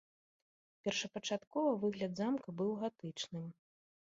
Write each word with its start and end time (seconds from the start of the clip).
Першапачаткова 0.87 1.75
выгляд 1.83 2.11
замка 2.23 2.49
быў 2.63 2.71
гатычным. 2.85 3.45